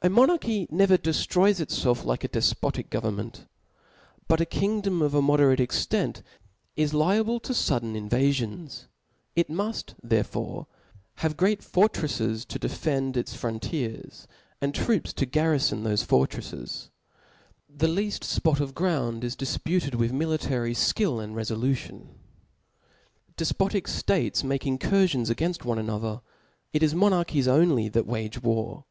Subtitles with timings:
[0.00, 3.46] A Monarchy never deftroys itfelf like a defpo tic government.
[4.28, 6.22] But a kingdom of a mo derate extent
[6.76, 8.86] is liable to fudden invalions:
[9.34, 10.68] it muft therefore
[11.16, 14.28] have fortreflcs to defend its frontiers j
[14.62, 16.90] and troops to garrifon thofe fortreiles.
[17.68, 22.14] The leaft fpot of ground is difputed with military fkill and refolution.
[23.36, 26.20] Defpotic Hates make incurfion^ againft one another;
[26.72, 28.84] it is monaridhies only that wage war.